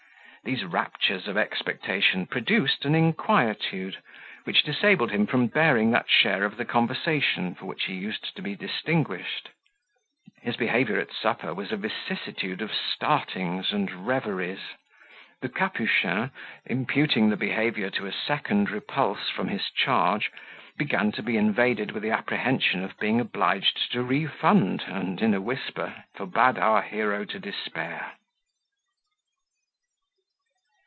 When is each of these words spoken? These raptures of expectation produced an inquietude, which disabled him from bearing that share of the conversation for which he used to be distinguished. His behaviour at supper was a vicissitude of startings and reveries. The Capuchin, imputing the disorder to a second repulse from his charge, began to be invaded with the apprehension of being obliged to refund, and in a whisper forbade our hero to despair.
These 0.43 0.63
raptures 0.65 1.27
of 1.27 1.37
expectation 1.37 2.25
produced 2.25 2.83
an 2.83 2.95
inquietude, 2.95 4.01
which 4.45 4.63
disabled 4.63 5.11
him 5.11 5.27
from 5.27 5.45
bearing 5.45 5.91
that 5.91 6.09
share 6.09 6.43
of 6.45 6.57
the 6.57 6.65
conversation 6.65 7.53
for 7.53 7.67
which 7.67 7.83
he 7.85 7.93
used 7.93 8.35
to 8.35 8.41
be 8.41 8.55
distinguished. 8.55 9.49
His 10.41 10.55
behaviour 10.57 10.97
at 10.99 11.13
supper 11.13 11.53
was 11.53 11.71
a 11.71 11.77
vicissitude 11.77 12.63
of 12.63 12.73
startings 12.73 13.71
and 13.71 14.07
reveries. 14.07 14.61
The 15.41 15.49
Capuchin, 15.49 16.31
imputing 16.65 17.29
the 17.29 17.35
disorder 17.35 17.91
to 17.97 18.07
a 18.07 18.11
second 18.11 18.71
repulse 18.71 19.29
from 19.29 19.47
his 19.47 19.69
charge, 19.69 20.31
began 20.75 21.11
to 21.11 21.21
be 21.21 21.37
invaded 21.37 21.91
with 21.91 22.01
the 22.01 22.09
apprehension 22.09 22.83
of 22.83 22.97
being 22.97 23.19
obliged 23.21 23.91
to 23.91 24.01
refund, 24.01 24.85
and 24.87 25.21
in 25.21 25.35
a 25.35 25.39
whisper 25.39 26.05
forbade 26.15 26.57
our 26.57 26.81
hero 26.81 27.25
to 27.25 27.37
despair. 27.39 28.13